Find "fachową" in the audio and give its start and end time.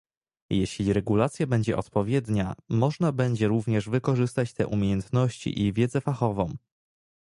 6.01-6.55